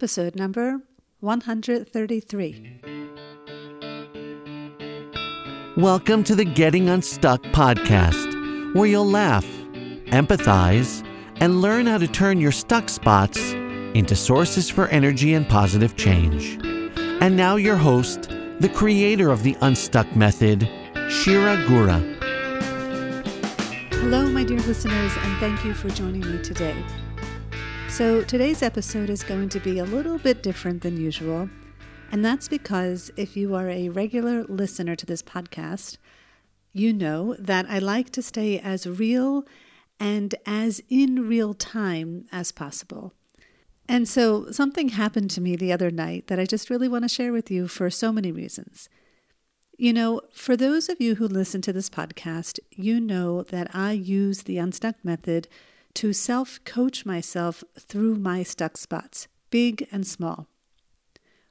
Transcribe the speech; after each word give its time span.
episode 0.00 0.34
number 0.34 0.80
133. 1.18 2.80
Welcome 5.76 6.24
to 6.24 6.34
the 6.34 6.46
Getting 6.46 6.88
Unstuck 6.88 7.42
podcast, 7.52 8.74
where 8.74 8.86
you'll 8.86 9.04
laugh, 9.04 9.44
empathize, 10.06 11.06
and 11.36 11.60
learn 11.60 11.84
how 11.84 11.98
to 11.98 12.08
turn 12.08 12.40
your 12.40 12.50
stuck 12.50 12.88
spots 12.88 13.52
into 13.92 14.16
sources 14.16 14.70
for 14.70 14.88
energy 14.88 15.34
and 15.34 15.46
positive 15.46 15.94
change. 15.96 16.58
And 17.20 17.36
now, 17.36 17.56
your 17.56 17.76
host, 17.76 18.30
the 18.58 18.70
creator 18.74 19.30
of 19.30 19.42
the 19.42 19.54
Unstuck 19.60 20.16
Method, 20.16 20.66
Shira 21.10 21.56
Gura. 21.66 22.00
Hello, 23.96 24.30
my 24.30 24.44
dear 24.44 24.60
listeners, 24.60 25.12
and 25.14 25.38
thank 25.40 25.62
you 25.62 25.74
for 25.74 25.90
joining 25.90 26.22
me 26.22 26.42
today. 26.42 26.82
So, 27.90 28.22
today's 28.22 28.62
episode 28.62 29.10
is 29.10 29.24
going 29.24 29.48
to 29.48 29.58
be 29.58 29.80
a 29.80 29.84
little 29.84 30.16
bit 30.16 30.44
different 30.44 30.80
than 30.80 30.96
usual, 30.96 31.50
and 32.12 32.24
that's 32.24 32.46
because 32.46 33.10
if 33.16 33.36
you 33.36 33.54
are 33.56 33.68
a 33.68 33.88
regular 33.88 34.44
listener 34.44 34.94
to 34.94 35.04
this 35.04 35.22
podcast, 35.22 35.98
you 36.72 36.92
know 36.92 37.34
that 37.38 37.66
I 37.68 37.80
like 37.80 38.10
to 38.10 38.22
stay 38.22 38.60
as 38.60 38.86
real 38.86 39.44
and 39.98 40.36
as 40.46 40.80
in 40.88 41.28
real 41.28 41.52
time 41.52 42.26
as 42.30 42.52
possible. 42.52 43.12
And 43.88 44.08
so, 44.08 44.50
something 44.52 44.90
happened 44.90 45.30
to 45.32 45.40
me 45.40 45.56
the 45.56 45.72
other 45.72 45.90
night 45.90 46.28
that 46.28 46.38
I 46.38 46.46
just 46.46 46.70
really 46.70 46.88
want 46.88 47.02
to 47.04 47.08
share 47.08 47.32
with 47.32 47.50
you 47.50 47.66
for 47.66 47.90
so 47.90 48.12
many 48.12 48.30
reasons. 48.30 48.88
You 49.76 49.92
know, 49.92 50.22
for 50.32 50.56
those 50.56 50.88
of 50.88 51.00
you 51.00 51.16
who 51.16 51.26
listen 51.26 51.60
to 51.62 51.72
this 51.72 51.90
podcast, 51.90 52.60
you 52.70 53.00
know 53.00 53.42
that 53.42 53.74
I 53.74 53.92
use 53.92 54.44
the 54.44 54.58
Unstuck 54.58 54.94
method 55.02 55.48
to 55.94 56.12
self 56.12 56.62
coach 56.64 57.04
myself 57.04 57.64
through 57.78 58.16
my 58.16 58.42
stuck 58.42 58.76
spots, 58.76 59.28
big 59.50 59.86
and 59.90 60.06
small. 60.06 60.46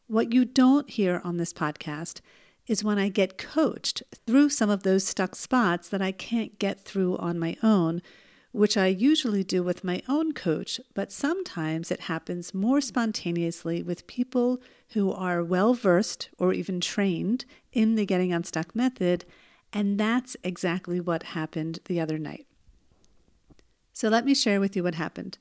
What 0.08 0.34
you 0.34 0.46
don't 0.46 0.90
hear 0.90 1.22
on 1.24 1.38
this 1.38 1.54
podcast 1.54 2.22
is 2.70 2.84
when 2.84 3.00
I 3.00 3.10
get 3.10 3.38
coached 3.38 4.04
through 4.26 4.50
some 4.50 4.70
of 4.70 4.84
those 4.84 5.06
stuck 5.06 5.36
spots 5.36 5.90
that 5.90 6.02
I 6.02 6.12
can't 6.12 6.58
get 6.60 6.86
through 6.86 7.18
on 7.18 7.40
my 7.40 7.58
own, 7.64 8.02
which 8.52 8.78
I 8.78 8.88
usually 8.88 9.44
do 9.44 9.64
with 9.64 9.84
my 9.84 10.02
own 10.08 10.34
coach, 10.34 10.80
but 10.94 11.12
sometimes 11.12 11.92
it 11.92 12.02
happens 12.02 12.54
more 12.54 12.80
spontaneously 12.80 13.84
with 13.84 14.08
people 14.08 14.62
who 14.90 15.12
are 15.12 15.44
well 15.44 15.74
versed 15.74 16.30
or 16.38 16.54
even 16.54 16.80
trained 16.80 17.46
in 17.72 17.96
the 17.96 18.06
Getting 18.06 18.34
Unstuck 18.34 18.76
method, 18.76 19.26
and 19.74 20.00
that's 20.00 20.36
exactly 20.44 21.00
what 21.00 21.24
happened 21.24 21.80
the 21.86 22.00
other 22.00 22.18
night. 22.18 22.46
So 24.00 24.08
let 24.08 24.24
me 24.24 24.34
share 24.34 24.62
with 24.62 24.78
you 24.78 24.84
what 24.84 24.96
happened. 24.96 25.40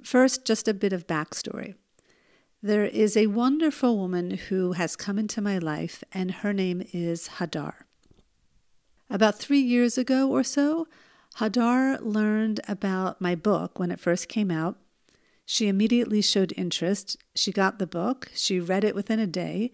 First, 0.00 0.44
just 0.44 0.68
a 0.68 0.72
bit 0.72 0.92
of 0.92 1.08
backstory. 1.08 1.74
There 2.62 2.84
is 2.84 3.16
a 3.16 3.26
wonderful 3.26 3.98
woman 3.98 4.30
who 4.30 4.74
has 4.74 4.94
come 4.94 5.18
into 5.18 5.40
my 5.40 5.58
life, 5.58 6.04
and 6.12 6.30
her 6.30 6.52
name 6.52 6.86
is 6.92 7.30
Hadar. 7.40 7.86
About 9.10 9.40
three 9.40 9.58
years 9.58 9.98
ago 9.98 10.30
or 10.30 10.44
so, 10.44 10.86
Hadar 11.38 11.98
learned 12.00 12.60
about 12.68 13.20
my 13.20 13.34
book 13.34 13.80
when 13.80 13.90
it 13.90 13.98
first 13.98 14.28
came 14.28 14.52
out. 14.52 14.78
She 15.44 15.66
immediately 15.66 16.22
showed 16.22 16.54
interest. 16.56 17.16
She 17.34 17.50
got 17.50 17.80
the 17.80 17.88
book, 17.88 18.30
she 18.36 18.60
read 18.60 18.84
it 18.84 18.94
within 18.94 19.18
a 19.18 19.26
day, 19.26 19.72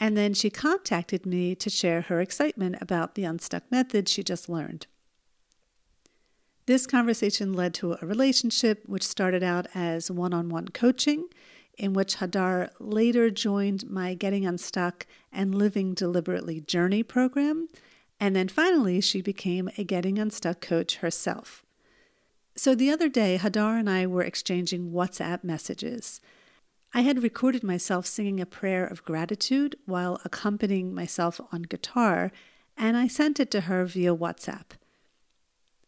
and 0.00 0.16
then 0.16 0.34
she 0.34 0.50
contacted 0.50 1.24
me 1.24 1.54
to 1.54 1.70
share 1.70 2.00
her 2.00 2.20
excitement 2.20 2.74
about 2.80 3.14
the 3.14 3.22
Unstuck 3.22 3.70
method 3.70 4.08
she 4.08 4.24
just 4.24 4.48
learned. 4.48 4.88
This 6.66 6.86
conversation 6.86 7.52
led 7.52 7.74
to 7.74 7.92
a 7.92 8.06
relationship 8.06 8.82
which 8.86 9.06
started 9.06 9.44
out 9.44 9.68
as 9.72 10.10
one 10.10 10.34
on 10.34 10.48
one 10.48 10.68
coaching, 10.68 11.26
in 11.78 11.92
which 11.92 12.16
Hadar 12.16 12.70
later 12.80 13.30
joined 13.30 13.88
my 13.88 14.14
Getting 14.14 14.44
Unstuck 14.44 15.06
and 15.30 15.54
Living 15.54 15.94
Deliberately 15.94 16.60
Journey 16.60 17.04
program. 17.04 17.68
And 18.18 18.34
then 18.34 18.48
finally, 18.48 19.00
she 19.00 19.22
became 19.22 19.70
a 19.78 19.84
Getting 19.84 20.18
Unstuck 20.18 20.60
coach 20.60 20.96
herself. 20.96 21.62
So 22.56 22.74
the 22.74 22.90
other 22.90 23.08
day, 23.08 23.38
Hadar 23.40 23.78
and 23.78 23.88
I 23.88 24.06
were 24.06 24.22
exchanging 24.22 24.90
WhatsApp 24.90 25.44
messages. 25.44 26.20
I 26.92 27.02
had 27.02 27.22
recorded 27.22 27.62
myself 27.62 28.06
singing 28.06 28.40
a 28.40 28.46
prayer 28.46 28.84
of 28.84 29.04
gratitude 29.04 29.76
while 29.84 30.20
accompanying 30.24 30.94
myself 30.94 31.40
on 31.52 31.62
guitar, 31.62 32.32
and 32.76 32.96
I 32.96 33.06
sent 33.06 33.38
it 33.38 33.52
to 33.52 33.62
her 33.62 33.84
via 33.84 34.16
WhatsApp. 34.16 34.72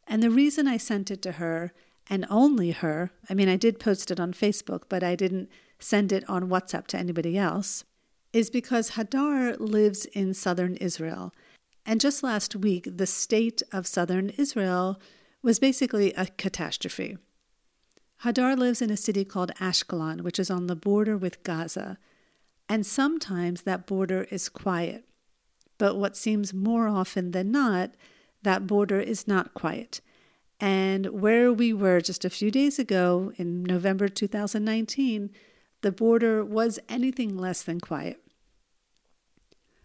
And 0.09 0.23
the 0.23 0.31
reason 0.31 0.67
I 0.67 0.79
sent 0.79 1.11
it 1.11 1.23
to 1.23 1.33
her, 1.33 1.73
and 2.09 2.25
only 2.31 2.71
her, 2.71 3.11
I 3.29 3.35
mean, 3.35 3.49
I 3.49 3.57
did 3.57 3.79
post 3.79 4.11
it 4.11 4.19
on 4.19 4.33
Facebook, 4.33 4.85
but 4.89 5.03
I 5.03 5.15
didn't 5.15 5.51
send 5.79 6.11
it 6.11 6.29
on 6.29 6.49
WhatsApp 6.49 6.87
to 6.89 6.99
anybody 6.99 7.37
else, 7.37 7.85
is 8.33 8.49
because 8.49 8.93
Hadar 8.93 9.61
lives 9.61 10.07
in 10.07 10.33
southern 10.33 10.77
Israel. 10.77 11.35
And 11.85 12.01
just 12.01 12.23
last 12.23 12.57
week, 12.57 12.89
the 12.97 13.07
state 13.07 13.63
of 13.71 13.87
southern 13.87 14.31
Israel 14.31 14.99
was 15.43 15.59
basically 15.59 16.15
a 16.15 16.27
catastrophe. 16.27 17.19
Hadar 18.25 18.57
lives 18.57 18.83
in 18.83 18.91
a 18.91 18.97
city 18.97 19.25
called 19.25 19.53
Ashkelon, 19.61 20.23
which 20.23 20.39
is 20.39 20.51
on 20.51 20.67
the 20.67 20.75
border 20.75 21.17
with 21.17 21.43
Gaza. 21.43 21.99
And 22.69 22.85
sometimes 22.85 23.63
that 23.63 23.87
border 23.87 24.27
is 24.31 24.49
quiet. 24.49 25.05
But 25.79 25.97
what 25.97 26.17
seems 26.17 26.53
more 26.53 26.89
often 26.89 27.31
than 27.31 27.53
not, 27.53 27.93
that 28.43 28.67
border 28.67 29.01
is 29.01 29.27
not 29.27 29.55
quiet. 29.55 30.01
And 30.61 31.07
where 31.07 31.53
we 31.53 31.73
were 31.73 32.01
just 32.01 32.25
a 32.25 32.31
few 32.31 32.51
days 32.51 32.79
ago 32.79 33.33
in 33.37 33.63
November 33.63 34.09
2019, 34.09 35.31
the 35.83 35.93
border 35.93 36.45
was 36.45 36.81
anything 36.89 37.37
less 37.37 37.63
than 37.63 37.81
quiet. 37.81 38.21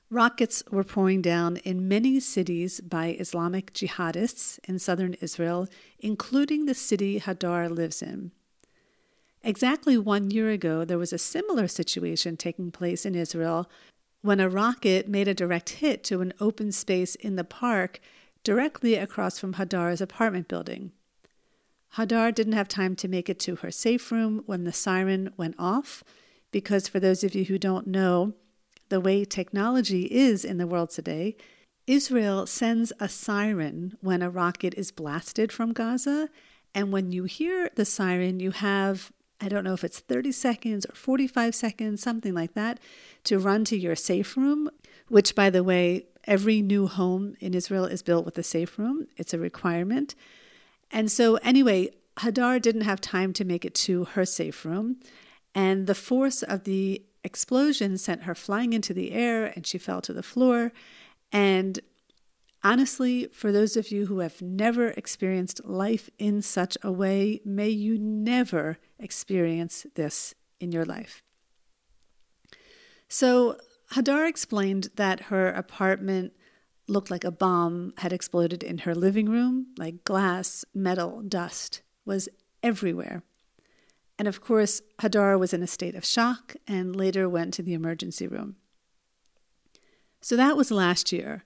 Rockets 0.10 0.64
were 0.70 0.84
pouring 0.84 1.22
down 1.22 1.58
in 1.58 1.88
many 1.88 2.20
cities 2.20 2.82
by 2.82 3.16
Islamic 3.20 3.74
jihadists 3.74 4.60
in 4.66 4.78
southern 4.78 5.14
Israel, 5.16 5.68
including 6.00 6.66
the 6.66 6.76
city 6.76 7.20
Hadar 7.20 7.70
lives 7.70 8.02
in. 8.02 8.32
Exactly 9.44 9.98
one 9.98 10.32
year 10.32 10.50
ago, 10.52 10.86
there 10.86 10.98
was 10.98 11.14
a 11.14 11.18
similar 11.18 11.68
situation 11.68 12.38
taking 12.38 12.72
place 12.72 13.06
in 13.06 13.16
Israel 13.16 13.70
when 14.22 14.40
a 14.40 14.50
rocket 14.50 15.08
made 15.10 15.28
a 15.28 15.34
direct 15.34 15.70
hit 15.70 16.04
to 16.06 16.22
an 16.22 16.32
open 16.40 16.72
space 16.72 17.16
in 17.16 17.36
the 17.36 17.44
park 17.44 18.00
directly 18.44 18.96
across 18.96 19.40
from 19.40 19.54
Hadar's 19.54 20.02
apartment 20.02 20.48
building. 20.48 20.92
Hadar 21.96 22.34
didn't 22.34 22.54
have 22.54 22.68
time 22.68 22.96
to 22.98 23.08
make 23.08 23.30
it 23.30 23.40
to 23.42 23.58
her 23.58 23.70
safe 23.70 24.12
room 24.12 24.42
when 24.46 24.64
the 24.64 24.74
siren 24.74 25.32
went 25.38 25.56
off, 25.60 26.04
because 26.52 26.88
for 26.88 27.00
those 27.00 27.24
of 27.24 27.36
you 27.36 27.46
who 27.46 27.58
don't 27.58 27.88
know, 27.88 28.34
the 28.90 29.00
way 29.00 29.24
technology 29.24 30.06
is 30.06 30.44
in 30.44 30.58
the 30.58 30.68
world 30.68 30.90
today, 30.90 31.36
Israel 31.86 32.48
sends 32.48 32.94
a 33.00 33.10
siren 33.10 33.98
when 34.02 34.22
a 34.22 34.30
rocket 34.30 34.74
is 34.76 34.92
blasted 34.92 35.52
from 35.52 35.74
Gaza. 35.74 36.30
And 36.74 36.92
when 36.92 37.12
you 37.12 37.26
hear 37.26 37.70
the 37.76 37.86
siren, 37.86 38.40
you 38.40 38.52
have, 38.52 39.12
I 39.42 39.50
don't 39.50 39.64
know 39.64 39.74
if 39.74 39.84
it's 39.84 40.00
30 40.00 40.32
seconds 40.32 40.86
or 40.86 40.96
45 40.96 41.54
seconds, 41.54 42.02
something 42.02 42.34
like 42.34 42.54
that, 42.54 42.80
to 43.26 43.38
run 43.38 43.66
to 43.66 43.78
your 43.78 43.96
safe 43.96 44.38
room, 44.38 44.70
which, 45.10 45.36
by 45.36 45.50
the 45.50 45.64
way, 45.64 46.08
every 46.26 46.62
new 46.62 46.88
home 46.88 47.36
in 47.40 47.54
Israel 47.54 47.86
is 47.86 48.02
built 48.02 48.26
with 48.26 48.38
a 48.38 48.44
safe 48.44 48.78
room, 48.80 49.08
it's 49.18 49.34
a 49.34 49.40
requirement. 49.40 50.16
And 50.92 51.12
so, 51.12 51.36
anyway, 51.38 51.92
Hadar 52.18 52.62
didn't 52.62 52.82
have 52.82 53.02
time 53.02 53.34
to 53.34 53.46
make 53.46 53.66
it 53.66 53.74
to 53.76 54.06
her 54.06 54.26
safe 54.26 54.66
room, 54.66 54.98
and 55.56 55.88
the 55.88 55.96
force 55.96 56.44
of 56.44 56.64
the 56.64 57.04
explosion 57.24 57.98
sent 57.98 58.24
her 58.24 58.36
flying 58.36 58.74
into 58.74 58.94
the 58.94 59.12
air 59.12 59.46
and 59.46 59.66
she 59.66 59.78
fell 59.78 60.02
to 60.02 60.14
the 60.14 60.24
floor. 60.24 60.72
And 61.32 61.80
honestly, 62.64 63.28
for 63.28 63.52
those 63.52 63.78
of 63.78 63.92
you 63.92 64.08
who 64.08 64.20
have 64.20 64.42
never 64.42 64.90
experienced 64.90 65.64
life 65.66 66.10
in 66.20 66.42
such 66.42 66.78
a 66.84 66.92
way, 66.92 67.42
may 67.46 67.70
you 67.70 67.98
never 67.98 68.78
experience 69.00 69.86
this 69.96 70.36
in 70.60 70.72
your 70.72 70.86
life. 70.86 71.24
So, 73.08 73.58
Hadar 73.94 74.28
explained 74.28 74.90
that 74.96 75.22
her 75.22 75.50
apartment 75.50 76.34
looked 76.88 77.12
like 77.12 77.24
a 77.24 77.32
bomb 77.32 77.94
had 77.98 78.12
exploded 78.12 78.64
in 78.64 78.80
her 78.80 78.96
living 78.96 79.30
room, 79.30 79.68
like 79.78 80.04
glass, 80.04 80.66
metal, 80.74 81.22
dust 81.22 81.82
was 82.06 82.28
everywhere. 82.62 83.24
And 84.18 84.28
of 84.28 84.42
course, 84.42 84.82
Hadar 85.00 85.40
was 85.40 85.54
in 85.54 85.64
a 85.64 85.68
state 85.68 85.96
of 85.96 86.06
shock 86.06 86.56
and 86.68 86.96
later 86.96 87.30
went 87.30 87.54
to 87.56 87.62
the 87.62 87.74
emergency 87.74 88.28
room. 88.28 88.56
So 90.22 90.36
that 90.38 90.58
was 90.58 90.72
last 90.72 91.12
year. 91.12 91.44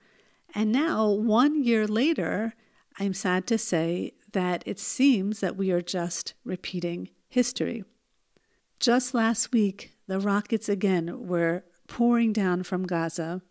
And 0.56 0.72
now, 0.72 1.10
one 1.10 1.64
year 1.64 1.86
later, 1.86 2.54
I'm 3.00 3.14
sad 3.14 3.46
to 3.48 3.58
say 3.58 4.14
that 4.32 4.64
it 4.66 4.80
seems 4.80 5.40
that 5.40 5.56
we 5.56 5.72
are 5.72 5.82
just 5.82 6.34
repeating 6.44 7.10
history. 7.28 7.84
Just 8.80 9.14
last 9.14 9.52
week, 9.52 9.94
the 10.08 10.20
rockets 10.20 10.70
again 10.70 11.28
were 11.28 11.64
pouring 11.88 12.34
down 12.34 12.64
from 12.64 12.86
Gaza. 12.86 13.42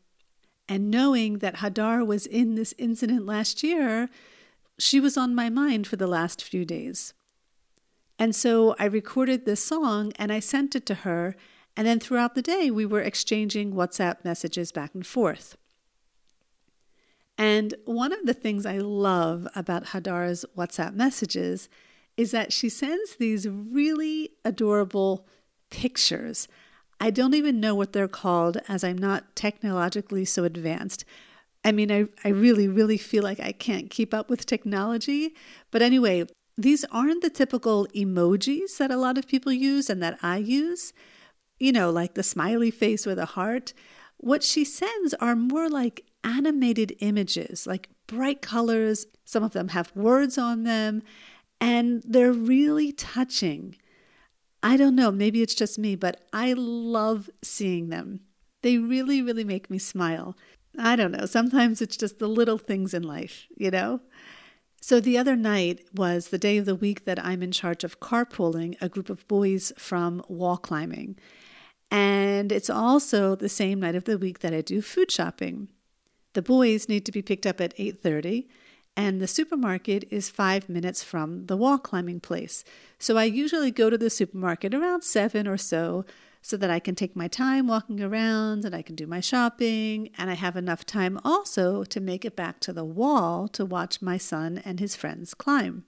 And 0.69 0.91
knowing 0.91 1.39
that 1.39 1.57
Hadar 1.57 2.05
was 2.05 2.27
in 2.27 2.55
this 2.55 2.75
incident 2.79 3.25
last 3.25 3.63
year, 3.63 4.09
she 4.79 5.01
was 5.01 5.17
on 5.17 5.35
my 5.35 5.49
mind 5.49 5.87
for 5.87 5.97
the 5.97 6.07
last 6.07 6.43
few 6.43 6.65
days. 6.65 7.15
And 8.19 8.35
so 8.35 8.75
I 8.79 8.87
recorded 8.87 9.45
this 9.45 9.63
song 9.63 10.13
and 10.17 10.33
I 10.33 10.41
sent 10.41 10.75
it 10.75 10.87
to 10.87 10.95
her. 10.97 11.37
And 11.77 11.87
then 11.87 12.01
throughout 12.01 12.35
the 12.35 12.43
day, 12.43 12.71
we 12.71 12.87
were 12.87 13.03
exchanging 13.03 13.75
WhatsApp 13.75 14.25
messages 14.25 14.73
back 14.73 14.95
and 14.95 15.07
forth. 15.07 15.57
And 17.39 17.75
one 17.85 18.13
of 18.13 18.25
the 18.25 18.35
things 18.35 18.65
I 18.65 18.79
love 18.79 19.47
about 19.55 19.87
Hadar's 19.87 20.47
WhatsApp 20.57 20.95
messages 20.95 21.69
is 22.17 22.31
that 22.31 22.53
she 22.53 22.71
sends 22.71 23.17
these 23.17 23.47
really 23.47 24.31
adorable 24.45 25.27
pictures. 25.69 26.49
I 27.01 27.11
don't 27.11 27.35
even 27.35 27.61
know 27.61 27.75
what 27.75 27.93
they're 27.93 28.09
called 28.09 28.59
as 28.69 28.83
I'm 28.83 28.99
not 28.99 29.37
technologically 29.37 30.25
so 30.25 30.45
advanced. 30.45 31.05
I 31.65 31.73
mean, 31.73 31.91
I, 31.91 32.07
I 32.25 32.29
really, 32.29 32.69
really 32.69 32.97
feel 32.97 33.23
like 33.23 33.41
I 33.41 33.53
can't 33.53 33.91
keep 33.91 34.15
up 34.15 34.31
with 34.31 34.47
technology. 34.47 35.35
But 35.71 35.83
anyway, 35.83 36.27
these 36.57 36.85
aren't 36.91 37.23
the 37.23 37.31
typical 37.31 37.87
emojis 37.95 38.79
that 38.79 38.91
a 38.91 38.97
lot 38.97 39.19
of 39.19 39.27
people 39.27 39.53
use 39.53 39.91
and 39.91 40.03
that 40.03 40.19
I 40.23 40.39
use, 40.39 40.93
you 41.59 41.73
know, 41.73 41.91
like 41.91 42.15
the 42.15 42.23
smiley 42.23 42.71
face 42.71 43.05
with 43.05 43.19
a 43.19 43.27
heart. 43.27 43.75
What 44.17 44.43
she 44.43 44.65
sends 44.65 45.13
are 45.15 45.37
more 45.37 45.69
like 45.69 46.05
animated 46.25 46.97
images, 47.01 47.67
like 47.67 47.89
bright 48.07 48.41
colors. 48.41 49.07
Some 49.25 49.43
of 49.43 49.53
them 49.53 49.69
have 49.69 49.95
words 49.95 50.39
on 50.39 50.63
them, 50.63 51.03
and 51.61 52.03
they're 52.07 52.33
really 52.33 52.93
touching. 52.93 53.77
I 54.67 54.77
don't 54.77 54.97
know, 54.97 55.13
maybe 55.13 55.43
it's 55.43 55.55
just 55.55 55.79
me, 55.79 55.95
but 55.95 56.23
I 56.33 56.53
love 56.53 57.31
seeing 57.41 57.89
them. 57.89 58.23
They 58.63 58.79
really, 58.79 59.23
really 59.23 59.45
make 59.45 59.71
me 59.71 59.79
smile. 59.79 60.37
I 60.77 60.97
don't 60.97 61.13
know, 61.13 61.25
sometimes 61.25 61.81
it's 61.81 61.97
just 61.97 62.19
the 62.19 62.27
little 62.27 62.59
things 62.59 62.93
in 62.93 63.05
life, 63.05 63.47
you 63.57 63.71
know? 63.71 64.01
So 64.81 64.99
the 64.99 65.19
other 65.19 65.37
night 65.37 65.87
was 65.95 66.29
the 66.29 66.37
day 66.37 66.59
of 66.59 66.65
the 66.67 66.75
week 66.75 67.05
that 67.05 67.25
I'm 67.25 67.45
in 67.45 67.53
charge 67.53 67.85
of 67.85 68.01
carpooling 68.01 68.75
a 68.81 68.89
group 68.89 69.09
of 69.09 69.29
boys 69.29 69.73
from 69.79 70.21
wall 70.27 70.57
climbing. 70.57 71.17
And 71.93 72.51
it's 72.51 72.69
also 72.69 73.37
the 73.37 73.49
same 73.49 73.79
night 73.79 73.95
of 73.95 74.03
the 74.03 74.19
week 74.19 74.41
that 74.41 74.53
I 74.53 74.63
do 74.63 74.83
food 74.83 75.13
shopping. 75.13 75.69
The 76.33 76.43
boys 76.43 76.89
need 76.89 77.07
to 77.07 77.13
be 77.13 77.23
picked 77.23 77.47
up 77.47 77.61
at 77.61 77.73
8:30 77.79 78.49
and 78.97 79.21
the 79.21 79.27
supermarket 79.27 80.05
is 80.11 80.31
5 80.31 80.69
minutes 80.69 81.05
from 81.05 81.47
the 81.47 81.57
wall 81.57 81.79
climbing 81.79 82.21
place. 82.21 82.65
So 82.99 83.17
I 83.17 83.25
usually 83.25 83.71
go 83.71 83.91
to 83.91 83.99
the 83.99 84.11
supermarket 84.11 84.73
around 84.75 85.03
7 85.03 85.47
or 85.47 85.59
so 85.59 86.05
so 86.41 86.57
that 86.57 86.71
I 86.71 86.79
can 86.79 86.95
take 86.95 87.15
my 87.15 87.29
time 87.29 87.67
walking 87.67 88.01
around 88.01 88.65
and 88.65 88.75
I 88.75 88.81
can 88.81 88.95
do 88.95 89.07
my 89.07 89.21
shopping. 89.21 90.11
And 90.17 90.31
I 90.31 90.35
have 90.35 90.57
enough 90.57 90.87
time 90.87 91.19
also 91.25 91.85
to 91.85 92.01
make 92.01 92.25
it 92.25 92.37
back 92.37 92.61
to 92.61 92.73
the 92.73 92.85
wall 92.85 93.49
to 93.49 93.65
watch 93.65 94.01
my 94.01 94.17
son 94.17 94.63
and 94.65 94.81
his 94.81 94.97
friends 94.97 95.35
climb. 95.35 95.85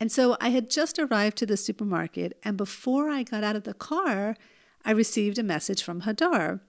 And 0.00 0.10
so 0.10 0.36
I 0.40 0.50
had 0.50 0.68
just 0.68 0.98
arrived 0.98 1.38
to 1.38 1.46
the 1.46 1.56
supermarket, 1.56 2.38
and 2.42 2.56
before 2.56 3.08
I 3.08 3.22
got 3.22 3.42
out 3.42 3.56
of 3.56 3.64
the 3.64 3.72
car, 3.72 4.36
I 4.84 4.90
received 4.90 5.38
a 5.38 5.42
message 5.42 5.82
from 5.82 6.02
Hadar. 6.02 6.60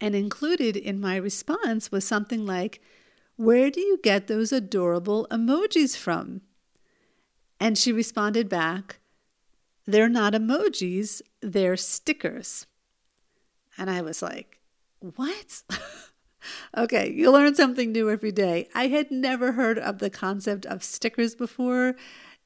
And 0.00 0.14
included 0.14 0.76
in 0.76 1.00
my 1.00 1.16
response 1.16 1.90
was 1.90 2.04
something 2.04 2.46
like, 2.46 2.80
Where 3.36 3.70
do 3.70 3.80
you 3.80 3.98
get 4.02 4.26
those 4.26 4.52
adorable 4.52 5.26
emojis 5.30 5.96
from? 5.96 6.40
And 7.60 7.76
she 7.76 7.92
responded 7.92 8.48
back, 8.48 8.98
they're 9.86 10.08
not 10.08 10.32
emojis, 10.32 11.22
they're 11.40 11.76
stickers. 11.76 12.66
And 13.78 13.90
I 13.90 14.02
was 14.02 14.22
like, 14.22 14.58
What? 15.00 15.62
okay, 16.76 17.10
you 17.10 17.30
learn 17.30 17.54
something 17.54 17.92
new 17.92 18.10
every 18.10 18.32
day. 18.32 18.68
I 18.74 18.88
had 18.88 19.10
never 19.10 19.52
heard 19.52 19.78
of 19.78 19.98
the 19.98 20.10
concept 20.10 20.66
of 20.66 20.82
stickers 20.82 21.34
before 21.34 21.94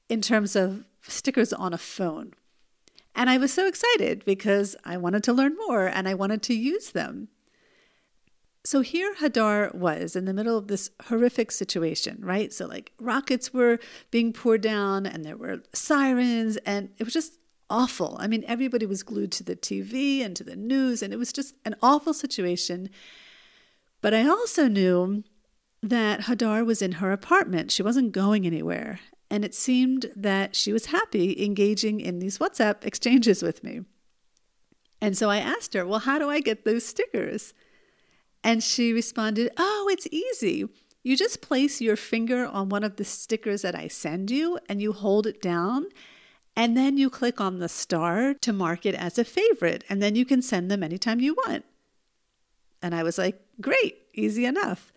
in 0.09 0.21
terms 0.21 0.57
of 0.57 0.85
stickers 1.03 1.53
on 1.53 1.73
a 1.73 1.79
phone. 1.79 2.35
And 3.15 3.31
I 3.31 3.39
was 3.39 3.53
so 3.53 3.67
excited 3.67 4.25
because 4.25 4.77
I 4.85 4.97
wanted 4.97 5.25
to 5.25 5.33
learn 5.33 5.57
more 5.69 5.87
and 5.87 6.09
I 6.09 6.15
wanted 6.15 6.43
to 6.45 6.55
use 6.55 6.91
them. 6.91 7.29
So 8.65 8.83
here 8.83 9.15
Hadar 9.15 9.75
was 9.75 10.15
in 10.15 10.27
the 10.27 10.35
middle 10.35 10.59
of 10.59 10.69
this 10.69 10.91
horrific 11.05 11.51
situation, 11.51 12.19
right? 12.21 12.53
So, 12.53 12.67
like, 12.67 12.93
rockets 13.01 13.55
were 13.55 13.79
being 14.11 14.33
poured 14.33 14.61
down 14.61 15.07
and 15.07 15.25
there 15.25 15.37
were 15.37 15.63
sirens, 15.73 16.59
and 16.59 16.91
it 16.99 17.05
was 17.05 17.15
just 17.15 17.33
awful. 17.71 18.17
I 18.21 18.27
mean, 18.27 18.45
everybody 18.47 18.85
was 18.85 19.03
glued 19.03 19.33
to 19.33 19.45
the 19.45 19.57
TV 19.57 20.23
and 20.23 20.37
to 20.37 20.45
the 20.45 20.57
news, 20.57 21.03
and 21.03 21.13
it 21.13 21.19
was 21.19 21.33
just 21.33 21.55
an 21.65 21.75
awful 21.81 22.13
situation. 22.13 22.91
But 24.03 24.13
I 24.13 24.29
also 24.29 24.69
knew 24.69 25.25
that 25.83 26.23
Hadar 26.23 26.65
was 26.67 26.83
in 26.83 26.93
her 26.93 27.13
apartment. 27.13 27.71
She 27.71 27.83
wasn't 27.83 28.13
going 28.13 28.47
anywhere. 28.47 29.01
And 29.31 29.45
it 29.45 29.55
seemed 29.55 30.11
that 30.17 30.57
she 30.57 30.73
was 30.73 30.87
happy 30.87 31.43
engaging 31.43 32.01
in 32.01 32.19
these 32.19 32.39
WhatsApp 32.39 32.85
exchanges 32.85 33.43
with 33.43 33.63
me. 33.63 33.83
And 35.01 35.17
so 35.17 35.31
I 35.31 35.39
asked 35.39 35.73
her, 35.75 35.87
Well, 35.87 36.01
how 36.01 36.19
do 36.19 36.29
I 36.29 36.41
get 36.41 36.65
those 36.65 36.85
stickers? 36.85 37.55
And 38.43 38.63
she 38.63 38.93
responded, 38.93 39.51
Oh, 39.57 39.89
it's 39.91 40.07
easy. 40.11 40.69
You 41.03 41.17
just 41.17 41.41
place 41.41 41.81
your 41.81 41.97
finger 41.97 42.47
on 42.47 42.69
one 42.69 42.85
of 42.85 42.97
the 42.97 43.05
stickers 43.05 43.63
that 43.63 43.75
I 43.75 43.89
send 43.89 44.31
you 44.31 44.59
and 44.69 44.83
you 44.83 44.93
hold 44.93 45.27
it 45.27 45.41
down. 45.41 45.87
And 46.57 46.77
then 46.77 46.97
you 46.97 47.09
click 47.09 47.41
on 47.41 47.59
the 47.59 47.69
star 47.69 48.35
to 48.35 48.53
mark 48.53 48.85
it 48.85 48.95
as 48.95 49.19
a 49.19 49.25
favorite. 49.25 49.85
And 49.89 50.03
then 50.03 50.15
you 50.15 50.25
can 50.25 50.43
send 50.43 50.71
them 50.71 50.83
anytime 50.83 51.21
you 51.21 51.35
want. 51.47 51.65
And 52.83 52.95
I 52.95 53.03
was 53.03 53.19
like, 53.19 53.41
Great, 53.61 53.99
easy 54.15 54.45
enough. 54.45 54.93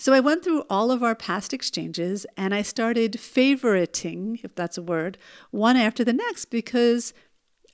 So 0.00 0.14
I 0.14 0.20
went 0.20 0.42
through 0.42 0.64
all 0.70 0.90
of 0.90 1.02
our 1.02 1.14
past 1.14 1.52
exchanges 1.52 2.24
and 2.34 2.54
I 2.54 2.62
started 2.62 3.18
favoriting, 3.18 4.42
if 4.42 4.54
that's 4.54 4.78
a 4.78 4.82
word, 4.82 5.18
one 5.50 5.76
after 5.76 6.04
the 6.04 6.14
next 6.14 6.46
because 6.46 7.12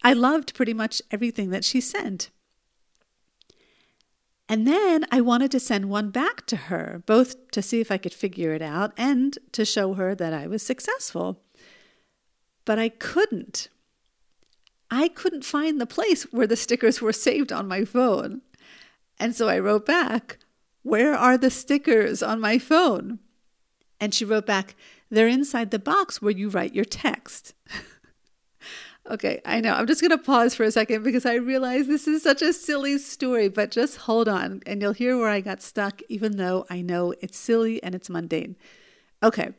I 0.03 0.13
loved 0.13 0.53
pretty 0.53 0.75
much 0.75 1.01
everything 1.13 1.51
that 1.51 1.65
she 1.65 1.81
sent. 1.81 2.31
And 4.49 4.67
then 4.67 5.05
I 5.11 5.21
wanted 5.21 5.51
to 5.53 5.61
send 5.61 5.89
one 5.89 6.11
back 6.11 6.47
to 6.47 6.57
her, 6.57 7.03
both 7.07 7.51
to 7.51 7.63
see 7.63 7.81
if 7.81 7.91
I 7.91 7.99
could 7.99 8.15
figure 8.15 8.53
it 8.53 8.63
out 8.63 8.93
and 8.97 9.37
to 9.53 9.65
show 9.65 9.95
her 9.95 10.15
that 10.15 10.33
I 10.33 10.47
was 10.47 10.63
successful. 10.63 11.43
But 12.65 12.79
I 12.79 12.89
couldn't. 12.89 13.69
I 14.91 15.09
couldn't 15.09 15.45
find 15.45 15.81
the 15.81 15.87
place 15.87 16.25
where 16.25 16.47
the 16.47 16.57
stickers 16.57 17.03
were 17.03 17.13
saved 17.13 17.53
on 17.53 17.67
my 17.67 17.85
phone. 17.85 18.43
And 19.19 19.35
so 19.35 19.49
I 19.49 19.59
wrote 19.59 19.85
back, 19.85 20.39
Where 20.83 21.15
are 21.15 21.37
the 21.37 21.51
stickers 21.51 22.23
on 22.23 22.41
my 22.41 22.59
phone? 22.59 23.19
And 23.99 24.15
she 24.15 24.25
wrote 24.25 24.47
back, 24.47 24.77
They're 25.11 25.27
inside 25.27 25.73
the 25.73 25.81
box 25.81 26.23
where 26.23 26.33
you 26.33 26.49
write 26.49 26.75
your 26.75 26.85
text. 26.85 27.55
Okay, 29.09 29.41
I 29.45 29.61
know. 29.61 29.73
I'm 29.73 29.87
just 29.87 30.01
going 30.01 30.11
to 30.11 30.19
pause 30.19 30.57
for 30.57 30.65
a 30.65 30.71
second 30.73 31.05
because 31.05 31.25
I 31.25 31.35
realize 31.35 31.87
this 31.87 32.09
is 32.09 32.25
such 32.25 32.43
a 32.43 32.53
silly 32.53 32.99
story, 32.99 33.49
but 33.49 33.71
just 33.71 33.99
hold 33.99 34.29
on 34.29 34.63
and 34.67 34.83
you'll 34.83 34.95
hear 34.95 35.17
where 35.17 35.29
I 35.29 35.41
got 35.41 35.63
stuck, 35.63 36.03
even 36.09 36.39
though 36.39 36.67
I 36.69 36.83
know 36.83 37.15
it's 37.21 37.39
silly 37.39 37.81
and 37.85 37.95
it's 37.95 38.11
mundane. 38.11 38.57
Okay, 39.23 39.51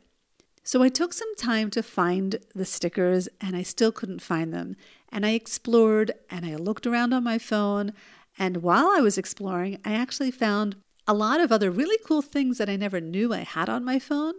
so 0.64 0.82
I 0.82 0.90
took 0.90 1.14
some 1.14 1.34
time 1.36 1.70
to 1.70 1.82
find 1.82 2.36
the 2.54 2.66
stickers 2.66 3.26
and 3.40 3.56
I 3.56 3.62
still 3.62 3.90
couldn't 3.90 4.20
find 4.20 4.52
them. 4.52 4.76
And 5.10 5.24
I 5.24 5.30
explored 5.30 6.12
and 6.28 6.44
I 6.44 6.56
looked 6.56 6.86
around 6.86 7.14
on 7.14 7.24
my 7.24 7.38
phone. 7.38 7.94
And 8.38 8.58
while 8.58 8.88
I 8.88 9.00
was 9.00 9.16
exploring, 9.16 9.78
I 9.82 9.94
actually 9.94 10.30
found 10.30 10.76
a 11.06 11.14
lot 11.14 11.40
of 11.40 11.50
other 11.50 11.70
really 11.70 11.96
cool 12.06 12.20
things 12.20 12.58
that 12.58 12.68
I 12.68 12.76
never 12.76 13.00
knew 13.00 13.32
I 13.32 13.44
had 13.44 13.70
on 13.70 13.82
my 13.82 13.98
phone 13.98 14.34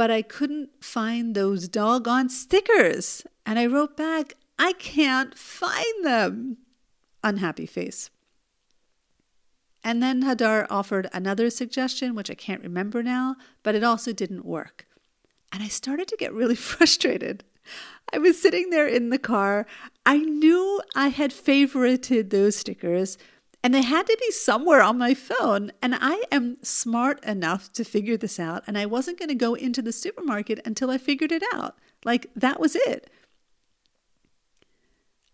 but 0.00 0.10
I 0.10 0.22
couldn't 0.22 0.70
find 0.82 1.34
those 1.34 1.68
doggone 1.68 2.30
stickers. 2.30 3.22
And 3.44 3.58
I 3.58 3.66
wrote 3.66 3.98
back, 3.98 4.32
I 4.60 4.74
can't 4.74 5.36
find 5.38 6.04
them. 6.04 6.58
Unhappy 7.24 7.64
face. 7.64 8.10
And 9.82 10.02
then 10.02 10.22
Hadar 10.22 10.66
offered 10.68 11.08
another 11.14 11.48
suggestion, 11.48 12.14
which 12.14 12.30
I 12.30 12.34
can't 12.34 12.62
remember 12.62 13.02
now, 13.02 13.36
but 13.62 13.74
it 13.74 13.82
also 13.82 14.12
didn't 14.12 14.44
work. 14.44 14.86
And 15.50 15.62
I 15.62 15.68
started 15.68 16.08
to 16.08 16.16
get 16.18 16.34
really 16.34 16.54
frustrated. 16.70 17.42
I 18.12 18.18
was 18.18 18.40
sitting 18.40 18.68
there 18.68 18.86
in 18.86 19.08
the 19.08 19.18
car. 19.18 19.66
I 20.04 20.18
knew 20.18 20.82
I 20.94 21.08
had 21.08 21.30
favorited 21.30 22.28
those 22.28 22.56
stickers, 22.56 23.16
and 23.64 23.72
they 23.72 23.82
had 23.82 24.06
to 24.08 24.16
be 24.20 24.30
somewhere 24.30 24.82
on 24.82 24.98
my 24.98 25.14
phone. 25.14 25.72
And 25.80 25.94
I 25.98 26.22
am 26.30 26.58
smart 26.62 27.24
enough 27.24 27.72
to 27.72 27.84
figure 27.84 28.18
this 28.18 28.38
out. 28.38 28.62
And 28.66 28.76
I 28.76 28.84
wasn't 28.84 29.18
going 29.18 29.30
to 29.30 29.34
go 29.34 29.54
into 29.54 29.80
the 29.80 29.92
supermarket 29.92 30.60
until 30.66 30.90
I 30.90 30.98
figured 30.98 31.32
it 31.32 31.44
out. 31.54 31.78
Like, 32.04 32.26
that 32.36 32.60
was 32.60 32.76
it. 32.76 33.08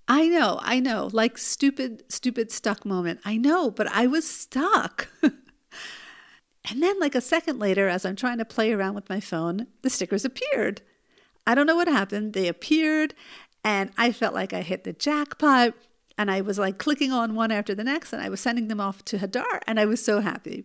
I 0.08 0.28
know, 0.28 0.58
I 0.62 0.78
know, 0.78 1.10
like 1.12 1.36
stupid, 1.36 2.04
stupid 2.12 2.52
stuck 2.52 2.84
moment. 2.84 3.20
I 3.24 3.36
know, 3.36 3.70
but 3.70 3.88
I 3.88 4.06
was 4.06 4.28
stuck. 4.28 5.08
and 5.22 6.82
then, 6.82 7.00
like 7.00 7.16
a 7.16 7.20
second 7.20 7.58
later, 7.58 7.88
as 7.88 8.04
I'm 8.04 8.14
trying 8.14 8.38
to 8.38 8.44
play 8.44 8.72
around 8.72 8.94
with 8.94 9.08
my 9.08 9.18
phone, 9.18 9.66
the 9.82 9.90
stickers 9.90 10.24
appeared. 10.24 10.82
I 11.44 11.54
don't 11.54 11.66
know 11.66 11.76
what 11.76 11.88
happened. 11.88 12.34
They 12.34 12.46
appeared, 12.46 13.14
and 13.64 13.90
I 13.98 14.12
felt 14.12 14.34
like 14.34 14.52
I 14.52 14.62
hit 14.62 14.84
the 14.84 14.92
jackpot. 14.92 15.74
And 16.18 16.30
I 16.30 16.40
was 16.40 16.58
like 16.58 16.78
clicking 16.78 17.12
on 17.12 17.34
one 17.34 17.52
after 17.52 17.74
the 17.74 17.84
next, 17.84 18.12
and 18.12 18.22
I 18.22 18.28
was 18.28 18.40
sending 18.40 18.68
them 18.68 18.80
off 18.80 19.04
to 19.06 19.18
Hadar, 19.18 19.60
and 19.66 19.78
I 19.78 19.84
was 19.84 20.02
so 20.02 20.20
happy. 20.20 20.64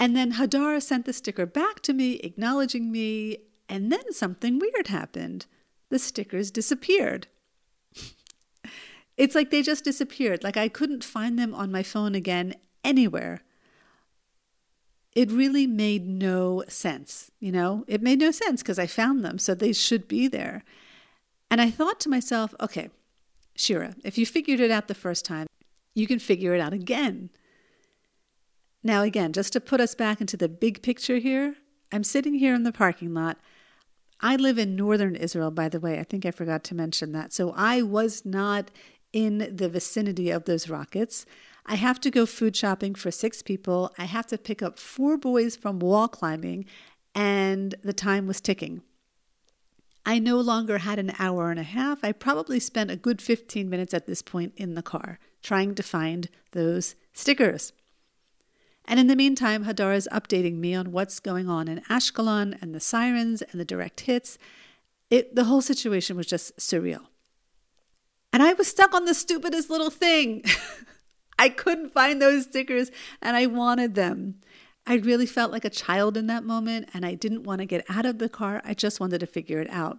And 0.00 0.16
then 0.16 0.34
Hadar 0.34 0.80
sent 0.80 1.04
the 1.06 1.12
sticker 1.12 1.44
back 1.44 1.80
to 1.82 1.92
me, 1.92 2.14
acknowledging 2.14 2.90
me, 2.90 3.38
and 3.68 3.92
then 3.92 4.12
something 4.12 4.58
weird 4.58 4.86
happened. 4.86 5.46
the 5.90 5.98
stickers 5.98 6.50
disappeared. 6.50 7.26
It's 9.18 9.34
like 9.34 9.50
they 9.50 9.62
just 9.62 9.84
disappeared. 9.84 10.44
Like 10.44 10.56
I 10.56 10.68
couldn't 10.68 11.04
find 11.04 11.38
them 11.38 11.52
on 11.52 11.72
my 11.72 11.82
phone 11.82 12.14
again 12.14 12.54
anywhere. 12.84 13.42
It 15.14 15.32
really 15.32 15.66
made 15.66 16.06
no 16.06 16.62
sense, 16.68 17.30
you 17.40 17.50
know? 17.50 17.84
It 17.88 18.00
made 18.00 18.20
no 18.20 18.30
sense 18.30 18.62
because 18.62 18.78
I 18.78 18.86
found 18.86 19.24
them, 19.24 19.38
so 19.38 19.54
they 19.54 19.72
should 19.72 20.06
be 20.06 20.28
there. 20.28 20.62
And 21.50 21.60
I 21.60 21.70
thought 21.70 21.98
to 22.00 22.08
myself, 22.08 22.54
okay, 22.60 22.90
Shira, 23.56 23.96
if 24.04 24.16
you 24.16 24.24
figured 24.24 24.60
it 24.60 24.70
out 24.70 24.86
the 24.86 24.94
first 24.94 25.24
time, 25.24 25.48
you 25.94 26.06
can 26.06 26.20
figure 26.20 26.54
it 26.54 26.60
out 26.60 26.72
again. 26.72 27.30
Now, 28.84 29.02
again, 29.02 29.32
just 29.32 29.52
to 29.54 29.60
put 29.60 29.80
us 29.80 29.96
back 29.96 30.20
into 30.20 30.36
the 30.36 30.48
big 30.48 30.82
picture 30.82 31.16
here, 31.16 31.56
I'm 31.90 32.04
sitting 32.04 32.34
here 32.34 32.54
in 32.54 32.62
the 32.62 32.70
parking 32.70 33.12
lot. 33.12 33.38
I 34.20 34.36
live 34.36 34.58
in 34.58 34.76
northern 34.76 35.16
Israel, 35.16 35.50
by 35.50 35.68
the 35.68 35.80
way. 35.80 35.98
I 35.98 36.04
think 36.04 36.24
I 36.24 36.30
forgot 36.30 36.62
to 36.64 36.74
mention 36.76 37.10
that. 37.12 37.32
So 37.32 37.52
I 37.56 37.82
was 37.82 38.24
not 38.24 38.70
in 39.12 39.54
the 39.54 39.68
vicinity 39.68 40.30
of 40.30 40.44
those 40.44 40.68
rockets. 40.68 41.26
I 41.66 41.74
have 41.74 42.00
to 42.00 42.10
go 42.10 42.26
food 42.26 42.56
shopping 42.56 42.94
for 42.94 43.10
six 43.10 43.42
people. 43.42 43.92
I 43.98 44.04
have 44.04 44.26
to 44.28 44.38
pick 44.38 44.62
up 44.62 44.78
four 44.78 45.16
boys 45.16 45.56
from 45.56 45.78
wall 45.78 46.08
climbing, 46.08 46.64
and 47.14 47.74
the 47.82 47.92
time 47.92 48.26
was 48.26 48.40
ticking. 48.40 48.82
I 50.06 50.18
no 50.18 50.40
longer 50.40 50.78
had 50.78 50.98
an 50.98 51.12
hour 51.18 51.50
and 51.50 51.60
a 51.60 51.64
half. 51.64 52.02
I 52.02 52.12
probably 52.12 52.58
spent 52.60 52.90
a 52.90 52.96
good 52.96 53.20
15 53.20 53.68
minutes 53.68 53.92
at 53.92 54.06
this 54.06 54.22
point 54.22 54.54
in 54.56 54.74
the 54.74 54.82
car 54.82 55.18
trying 55.42 55.74
to 55.74 55.82
find 55.82 56.30
those 56.52 56.94
stickers. 57.12 57.74
And 58.86 58.98
in 58.98 59.06
the 59.06 59.16
meantime, 59.16 59.66
Hadar 59.66 59.94
is 59.94 60.08
updating 60.10 60.54
me 60.56 60.74
on 60.74 60.92
what's 60.92 61.20
going 61.20 61.46
on 61.46 61.68
in 61.68 61.82
Ashkelon 61.90 62.60
and 62.62 62.74
the 62.74 62.80
sirens 62.80 63.42
and 63.42 63.60
the 63.60 63.66
direct 63.66 64.00
hits. 64.00 64.38
It, 65.10 65.34
the 65.34 65.44
whole 65.44 65.60
situation 65.60 66.16
was 66.16 66.26
just 66.26 66.56
surreal. 66.56 67.02
And 68.32 68.42
I 68.42 68.52
was 68.52 68.68
stuck 68.68 68.94
on 68.94 69.04
the 69.04 69.14
stupidest 69.14 69.70
little 69.70 69.90
thing. 69.90 70.44
I 71.38 71.48
couldn't 71.48 71.92
find 71.92 72.20
those 72.20 72.44
stickers 72.44 72.90
and 73.22 73.36
I 73.36 73.46
wanted 73.46 73.94
them. 73.94 74.40
I 74.86 74.94
really 74.94 75.26
felt 75.26 75.52
like 75.52 75.64
a 75.64 75.70
child 75.70 76.16
in 76.16 76.26
that 76.26 76.44
moment 76.44 76.88
and 76.92 77.04
I 77.04 77.14
didn't 77.14 77.44
want 77.44 77.60
to 77.60 77.66
get 77.66 77.84
out 77.88 78.06
of 78.06 78.18
the 78.18 78.28
car. 78.28 78.60
I 78.64 78.74
just 78.74 79.00
wanted 79.00 79.20
to 79.20 79.26
figure 79.26 79.60
it 79.60 79.70
out. 79.70 79.98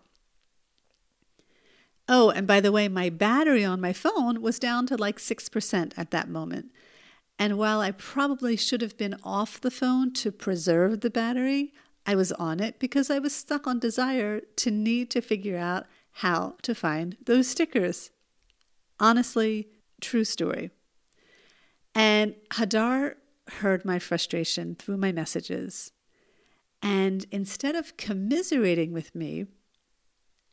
Oh, 2.08 2.32
and 2.32 2.48
by 2.48 2.60
the 2.60 2.72
way, 2.72 2.88
my 2.88 3.10
battery 3.10 3.64
on 3.64 3.80
my 3.80 3.94
phone 3.94 4.42
was 4.42 4.58
down 4.58 4.88
to 4.88 4.98
like 4.98 5.20
6% 5.20 5.94
at 5.96 6.12
that 6.12 6.28
moment. 6.28 6.72
And 7.38 7.58
while 7.58 7.80
I 7.80 7.92
probably 7.92 8.58
should 8.58 8.82
have 8.82 8.98
been 8.98 9.16
off 9.24 9.62
the 9.62 9.72
phone 9.72 10.12
to 10.14 10.32
preserve 10.32 11.02
the 11.02 11.12
battery, 11.12 11.72
I 12.06 12.16
was 12.16 12.32
on 12.34 12.60
it 12.60 12.80
because 12.80 13.12
I 13.12 13.20
was 13.20 13.36
stuck 13.36 13.68
on 13.68 13.78
desire 13.78 14.42
to 14.58 14.72
need 14.72 15.12
to 15.12 15.22
figure 15.22 15.58
out 15.58 15.86
how 16.14 16.56
to 16.64 16.74
find 16.74 17.16
those 17.26 17.48
stickers. 17.48 18.10
Honestly, 19.00 19.70
true 20.02 20.24
story. 20.24 20.72
And 21.96 22.36
Hadar 22.52 23.16
heard 23.60 23.86
my 23.86 24.00
frustration 24.00 24.76
through 24.76 24.98
my 24.98 25.12
messages. 25.12 25.92
And 26.82 27.26
instead 27.32 27.76
of 27.76 27.98
commiserating 27.98 28.94
with 28.94 29.14
me, 29.16 29.46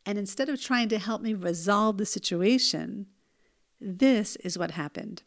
and 0.05 0.17
instead 0.17 0.49
of 0.49 0.61
trying 0.61 0.89
to 0.89 0.99
help 0.99 1.21
me 1.21 1.33
resolve 1.33 1.97
the 1.97 2.05
situation, 2.05 3.07
this 3.79 4.35
is 4.37 4.57
what 4.57 4.71
happened. 4.71 5.23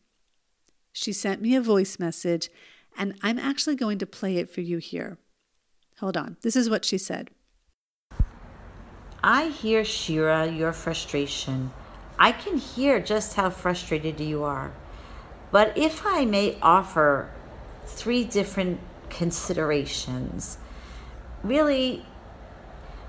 She 0.93 1.13
sent 1.13 1.41
me 1.41 1.55
a 1.55 1.61
voice 1.61 1.99
message, 1.99 2.51
and 2.97 3.15
I'm 3.23 3.39
actually 3.39 3.77
going 3.77 3.99
to 3.99 4.07
play 4.07 4.37
it 4.39 4.51
for 4.51 4.63
you 4.63 4.79
here. 4.79 5.19
Hold 6.01 6.17
on. 6.17 6.37
This 6.43 6.57
is 6.57 6.69
what 6.69 6.85
she 6.85 6.99
said. 6.99 7.31
I 9.23 9.49
hear, 9.49 9.85
Shira, 9.85 10.51
your 10.51 10.73
frustration. 10.73 11.71
I 12.21 12.33
can 12.33 12.59
hear 12.59 13.01
just 13.01 13.35
how 13.35 13.49
frustrated 13.49 14.21
you 14.21 14.45
are. 14.45 14.73
But 15.51 15.77
if 15.77 16.03
I 16.05 16.27
may 16.27 16.59
offer 16.61 17.31
three 17.87 18.25
different 18.25 18.79
considerations, 19.09 20.59
really, 21.43 22.05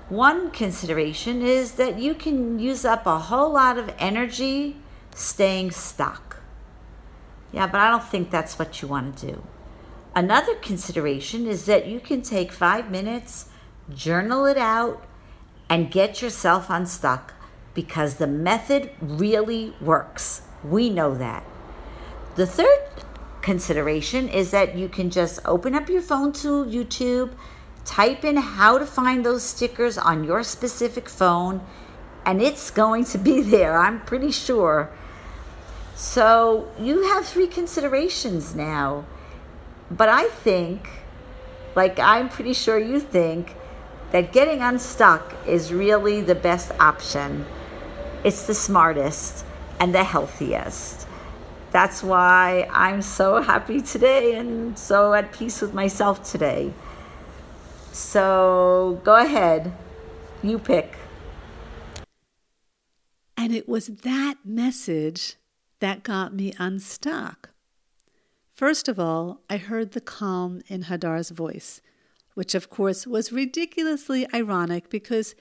one 0.08 0.50
consideration 0.50 1.42
is 1.42 1.72
that 1.72 1.98
you 1.98 2.14
can 2.14 2.58
use 2.58 2.86
up 2.86 3.06
a 3.06 3.18
whole 3.18 3.52
lot 3.52 3.76
of 3.76 3.94
energy 3.98 4.76
staying 5.14 5.72
stuck. 5.72 6.38
Yeah, 7.52 7.66
but 7.66 7.82
I 7.82 7.90
don't 7.90 8.02
think 8.02 8.30
that's 8.30 8.58
what 8.58 8.80
you 8.80 8.88
want 8.88 9.18
to 9.18 9.26
do. 9.26 9.42
Another 10.14 10.54
consideration 10.54 11.46
is 11.46 11.66
that 11.66 11.86
you 11.86 12.00
can 12.00 12.22
take 12.22 12.50
five 12.50 12.90
minutes, 12.90 13.50
journal 13.94 14.46
it 14.46 14.56
out, 14.56 15.06
and 15.68 15.90
get 15.90 16.22
yourself 16.22 16.70
unstuck 16.70 17.34
because 17.74 18.16
the 18.16 18.26
method 18.26 18.90
really 19.00 19.74
works. 19.80 20.42
We 20.64 20.90
know 20.90 21.14
that. 21.16 21.44
The 22.36 22.46
third 22.46 22.80
consideration 23.40 24.28
is 24.28 24.50
that 24.52 24.76
you 24.76 24.88
can 24.88 25.10
just 25.10 25.40
open 25.44 25.74
up 25.74 25.88
your 25.88 26.02
phone 26.02 26.32
to 26.34 26.64
YouTube, 26.64 27.32
type 27.84 28.24
in 28.24 28.36
how 28.36 28.78
to 28.78 28.86
find 28.86 29.24
those 29.24 29.42
stickers 29.42 29.98
on 29.98 30.24
your 30.24 30.42
specific 30.42 31.08
phone, 31.08 31.60
and 32.24 32.40
it's 32.40 32.70
going 32.70 33.04
to 33.06 33.18
be 33.18 33.40
there, 33.54 33.78
I'm 33.78 34.00
pretty 34.00 34.30
sure. 34.30 34.90
So 35.94 36.72
you 36.78 37.02
have 37.08 37.26
three 37.26 37.46
considerations 37.46 38.54
now. 38.54 39.04
But 39.90 40.08
I 40.08 40.28
think, 40.28 40.88
like 41.74 41.98
I'm 41.98 42.28
pretty 42.28 42.54
sure 42.54 42.78
you 42.78 42.98
think, 42.98 43.54
that 44.10 44.32
getting 44.32 44.60
unstuck 44.60 45.34
is 45.46 45.72
really 45.72 46.20
the 46.20 46.34
best 46.34 46.70
option. 46.78 47.46
It's 48.24 48.46
the 48.46 48.54
smartest 48.54 49.44
and 49.80 49.94
the 49.94 50.04
healthiest. 50.04 51.08
That's 51.72 52.02
why 52.02 52.68
I'm 52.70 53.02
so 53.02 53.42
happy 53.42 53.80
today 53.80 54.34
and 54.34 54.78
so 54.78 55.14
at 55.14 55.32
peace 55.32 55.60
with 55.60 55.74
myself 55.74 56.22
today. 56.30 56.72
So 57.92 59.00
go 59.02 59.16
ahead, 59.16 59.72
you 60.42 60.58
pick. 60.58 60.96
And 63.36 63.52
it 63.52 63.68
was 63.68 63.88
that 63.88 64.36
message 64.44 65.36
that 65.80 66.04
got 66.04 66.32
me 66.32 66.52
unstuck. 66.58 67.50
First 68.54 68.86
of 68.86 69.00
all, 69.00 69.40
I 69.50 69.56
heard 69.56 69.92
the 69.92 70.00
calm 70.00 70.62
in 70.68 70.82
Hadar's 70.82 71.30
voice, 71.30 71.80
which 72.34 72.54
of 72.54 72.70
course 72.70 73.04
was 73.06 73.32
ridiculously 73.32 74.26
ironic 74.32 74.90
because 74.90 75.34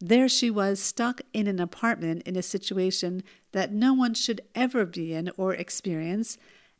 there 0.00 0.28
she 0.28 0.50
was 0.50 0.80
stuck 0.80 1.20
in 1.32 1.46
an 1.46 1.60
apartment 1.60 2.22
in 2.24 2.36
a 2.36 2.42
situation 2.42 3.22
that 3.52 3.72
no 3.72 3.94
one 3.94 4.14
should 4.14 4.40
ever 4.54 4.84
be 4.84 5.14
in 5.14 5.30
or 5.36 5.54
experience. 5.54 6.36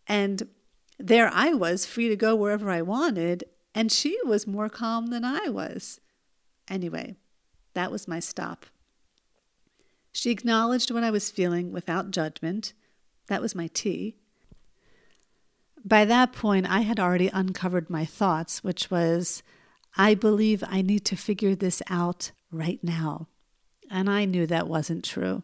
And 0.06 0.48
there 0.98 1.30
I 1.32 1.54
was, 1.54 1.86
free 1.86 2.08
to 2.08 2.16
go 2.16 2.34
wherever 2.34 2.70
I 2.70 2.82
wanted, 2.82 3.44
and 3.74 3.90
she 3.90 4.18
was 4.24 4.46
more 4.46 4.68
calm 4.68 5.08
than 5.08 5.24
I 5.24 5.48
was. 5.48 6.00
Anyway, 6.68 7.16
that 7.74 7.90
was 7.90 8.08
my 8.08 8.20
stop. 8.20 8.66
She 10.12 10.30
acknowledged 10.30 10.90
what 10.90 11.04
I 11.04 11.10
was 11.10 11.30
feeling 11.30 11.72
without 11.72 12.10
judgment 12.10 12.72
that 13.28 13.42
was 13.42 13.54
my 13.54 13.68
tea. 13.68 14.16
By 15.84 16.04
that 16.04 16.32
point, 16.32 16.66
I 16.68 16.80
had 16.80 16.98
already 16.98 17.28
uncovered 17.28 17.90
my 17.90 18.04
thoughts, 18.04 18.64
which 18.64 18.90
was, 18.90 19.42
I 19.96 20.14
believe 20.14 20.64
I 20.66 20.82
need 20.82 21.04
to 21.06 21.16
figure 21.16 21.54
this 21.54 21.82
out 21.88 22.32
right 22.54 22.82
now. 22.82 23.28
And 23.90 24.08
I 24.08 24.24
knew 24.24 24.46
that 24.46 24.68
wasn't 24.68 25.04
true. 25.04 25.42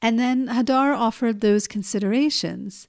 And 0.00 0.18
then 0.18 0.46
Hadar 0.48 0.96
offered 0.96 1.40
those 1.40 1.66
considerations. 1.66 2.86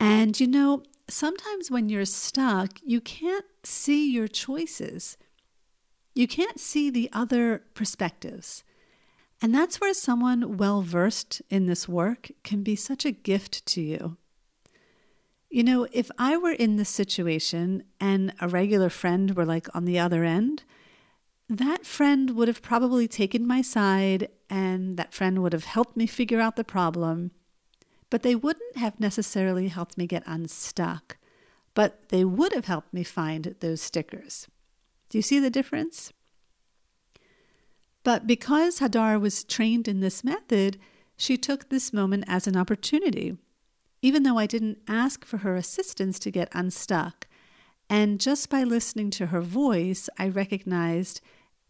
And 0.00 0.38
you 0.38 0.46
know, 0.46 0.82
sometimes 1.08 1.70
when 1.70 1.88
you're 1.88 2.04
stuck, 2.04 2.78
you 2.82 3.00
can't 3.00 3.44
see 3.64 4.10
your 4.10 4.28
choices. 4.28 5.16
You 6.14 6.26
can't 6.26 6.58
see 6.58 6.88
the 6.88 7.10
other 7.12 7.62
perspectives. 7.74 8.64
And 9.42 9.54
that's 9.54 9.80
where 9.80 9.92
someone 9.92 10.56
well 10.56 10.80
versed 10.80 11.42
in 11.50 11.66
this 11.66 11.86
work 11.86 12.30
can 12.42 12.62
be 12.62 12.74
such 12.74 13.04
a 13.04 13.10
gift 13.10 13.66
to 13.66 13.82
you. 13.82 14.16
You 15.50 15.62
know, 15.62 15.86
if 15.92 16.10
I 16.18 16.36
were 16.36 16.52
in 16.52 16.76
this 16.76 16.88
situation 16.88 17.84
and 18.00 18.32
a 18.40 18.48
regular 18.48 18.88
friend 18.88 19.36
were 19.36 19.44
like 19.44 19.68
on 19.74 19.84
the 19.84 19.98
other 19.98 20.24
end, 20.24 20.64
that 21.48 21.86
friend 21.86 22.30
would 22.30 22.48
have 22.48 22.62
probably 22.62 23.06
taken 23.06 23.46
my 23.46 23.62
side 23.62 24.28
and 24.50 24.96
that 24.96 25.14
friend 25.14 25.42
would 25.42 25.52
have 25.52 25.64
helped 25.64 25.96
me 25.96 26.06
figure 26.06 26.40
out 26.40 26.56
the 26.56 26.64
problem, 26.64 27.30
but 28.10 28.22
they 28.22 28.34
wouldn't 28.34 28.76
have 28.76 28.98
necessarily 28.98 29.68
helped 29.68 29.96
me 29.96 30.06
get 30.06 30.22
unstuck, 30.26 31.16
but 31.74 32.08
they 32.08 32.24
would 32.24 32.52
have 32.52 32.64
helped 32.64 32.92
me 32.92 33.04
find 33.04 33.54
those 33.60 33.80
stickers. 33.80 34.48
Do 35.08 35.18
you 35.18 35.22
see 35.22 35.38
the 35.38 35.50
difference? 35.50 36.12
But 38.02 38.26
because 38.26 38.78
Hadar 38.78 39.20
was 39.20 39.44
trained 39.44 39.88
in 39.88 40.00
this 40.00 40.22
method, 40.22 40.78
she 41.16 41.36
took 41.36 41.68
this 41.68 41.92
moment 41.92 42.24
as 42.26 42.46
an 42.46 42.56
opportunity, 42.56 43.36
even 44.02 44.22
though 44.22 44.38
I 44.38 44.46
didn't 44.46 44.78
ask 44.86 45.24
for 45.24 45.38
her 45.38 45.56
assistance 45.56 46.18
to 46.20 46.30
get 46.30 46.48
unstuck. 46.52 47.25
And 47.88 48.20
just 48.20 48.50
by 48.50 48.64
listening 48.64 49.10
to 49.10 49.26
her 49.26 49.40
voice, 49.40 50.08
I 50.18 50.28
recognized 50.28 51.20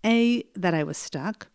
A, 0.04 0.44
that 0.54 0.74
I 0.74 0.82
was 0.82 0.96
stuck, 0.96 1.48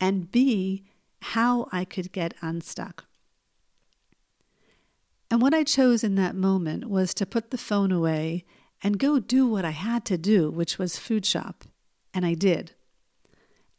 and 0.00 0.30
B, 0.30 0.84
how 1.20 1.68
I 1.72 1.84
could 1.84 2.12
get 2.12 2.34
unstuck. 2.40 3.04
And 5.30 5.42
what 5.42 5.54
I 5.54 5.64
chose 5.64 6.04
in 6.04 6.14
that 6.14 6.36
moment 6.36 6.88
was 6.88 7.12
to 7.14 7.26
put 7.26 7.50
the 7.50 7.58
phone 7.58 7.90
away 7.90 8.44
and 8.82 8.98
go 8.98 9.18
do 9.18 9.46
what 9.46 9.64
I 9.64 9.70
had 9.70 10.04
to 10.06 10.16
do, 10.16 10.50
which 10.50 10.78
was 10.78 10.98
food 10.98 11.26
shop. 11.26 11.64
And 12.14 12.24
I 12.24 12.34
did. 12.34 12.72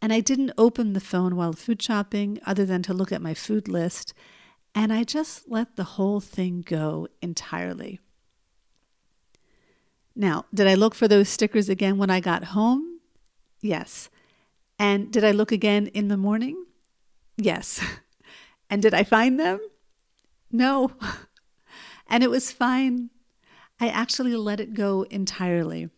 And 0.01 0.13
I 0.13 0.19
didn't 0.19 0.51
open 0.57 0.93
the 0.93 0.99
phone 0.99 1.35
while 1.35 1.53
food 1.53 1.81
shopping 1.81 2.39
other 2.45 2.65
than 2.65 2.83
to 2.83 2.93
look 2.93 3.11
at 3.11 3.21
my 3.21 3.33
food 3.33 3.67
list. 3.67 4.13
And 4.75 4.91
I 4.93 5.03
just 5.03 5.49
let 5.49 5.75
the 5.75 5.83
whole 5.83 6.19
thing 6.19 6.63
go 6.65 7.07
entirely. 7.21 7.99
Now, 10.17 10.45
did 10.51 10.65
I 10.65 10.73
look 10.73 10.95
for 10.95 11.07
those 11.07 11.29
stickers 11.29 11.69
again 11.69 11.99
when 11.99 12.09
I 12.09 12.19
got 12.19 12.45
home? 12.45 13.01
Yes. 13.61 14.09
And 14.79 15.11
did 15.13 15.23
I 15.23 15.29
look 15.29 15.51
again 15.51 15.87
in 15.87 16.07
the 16.07 16.17
morning? 16.17 16.65
Yes. 17.37 17.79
And 18.69 18.81
did 18.81 18.93
I 18.93 19.05
find 19.05 19.39
them? 19.39 19.61
No. 20.51 20.91
And 22.09 22.23
it 22.23 22.29
was 22.29 22.53
fine. 22.53 23.09
I 23.81 23.89
actually 23.89 24.35
let 24.35 24.61
it 24.61 24.73
go 24.73 25.03
entirely. 25.09 25.89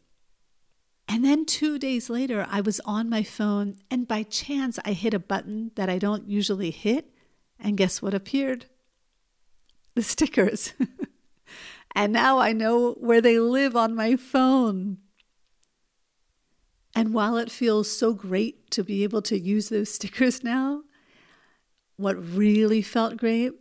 And 1.08 1.24
then 1.24 1.46
two 1.46 1.78
days 1.78 2.10
later, 2.10 2.48
I 2.50 2.62
was 2.62 2.80
on 2.80 3.10
my 3.10 3.22
phone, 3.22 3.78
and 3.92 4.08
by 4.08 4.24
chance, 4.24 4.80
I 4.84 4.94
hit 4.94 5.14
a 5.14 5.20
button 5.20 5.70
that 5.76 5.88
I 5.88 6.00
don't 6.00 6.28
usually 6.28 6.72
hit. 6.72 7.14
And 7.60 7.78
guess 7.78 8.02
what 8.02 8.16
appeared? 8.16 8.66
The 9.94 10.02
stickers. 10.02 10.74
and 12.00 12.14
now 12.14 12.40
I 12.40 12.54
know 12.54 12.94
where 12.94 13.20
they 13.20 13.40
live 13.40 13.76
on 13.76 13.94
my 13.94 14.16
phone. 14.16 15.00
And 16.96 17.14
while 17.14 17.36
it 17.36 17.52
feels 17.52 17.92
so 17.92 18.14
great 18.14 18.72
to 18.72 18.86
be 18.86 19.04
able 19.04 19.22
to 19.24 19.38
use 19.38 19.68
those 19.68 19.90
stickers 19.94 20.42
now, 20.42 20.84
what 21.98 22.16
really 22.16 22.82
felt 22.82 23.18
great 23.18 23.52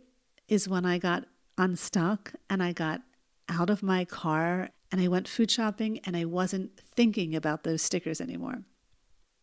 is 0.47 0.69
when 0.69 0.85
I 0.85 0.99
got 0.99 1.25
unstuck 1.57 2.31
and 2.49 2.63
I 2.63 2.71
got 2.71 3.01
out 3.49 3.69
of 3.69 3.83
my 3.83 4.05
car 4.05 4.69
and 4.89 5.01
I 5.01 5.09
went 5.09 5.27
food 5.27 5.51
shopping 5.51 5.99
and 6.05 6.15
I 6.15 6.23
wasn't 6.23 6.79
thinking 6.95 7.35
about 7.35 7.65
those 7.65 7.81
stickers 7.81 8.21
anymore. 8.21 8.63